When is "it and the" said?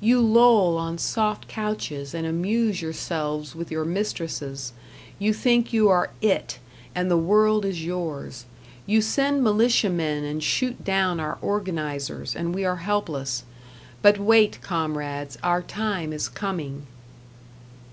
6.20-7.16